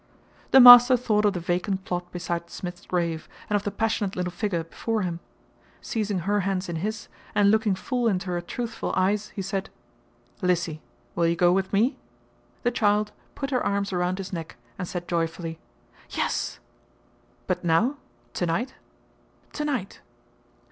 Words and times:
The 0.49 0.59
master 0.59 0.97
thought 0.97 1.25
of 1.25 1.33
the 1.33 1.39
vacant 1.39 1.85
plot 1.85 2.11
beside 2.11 2.49
Smith's 2.49 2.87
grave, 2.87 3.29
and 3.47 3.55
of 3.55 3.61
the 3.61 3.69
passionate 3.69 4.15
little 4.15 4.31
figure 4.31 4.63
before 4.63 5.03
him. 5.03 5.19
Seizing 5.79 6.17
her 6.25 6.39
hands 6.39 6.67
in 6.67 6.77
his 6.77 7.07
and 7.35 7.51
looking 7.51 7.75
full 7.75 8.07
into 8.07 8.31
her 8.31 8.41
truthful 8.41 8.93
eyes, 8.97 9.29
he 9.35 9.43
said: 9.43 9.69
"Lissy, 10.41 10.81
will 11.13 11.27
you 11.27 11.35
go 11.35 11.51
with 11.51 11.71
ME?" 11.71 11.97
The 12.63 12.71
child 12.71 13.11
put 13.35 13.51
her 13.51 13.63
arms 13.63 13.93
around 13.93 14.17
his 14.17 14.33
neck, 14.33 14.55
and 14.79 14.87
said 14.87 15.07
joyfully, 15.07 15.59
"Yes." 16.09 16.57
"But 17.45 17.63
now 17.63 17.97
tonight?" 18.33 18.73
"Tonight." 19.53 20.01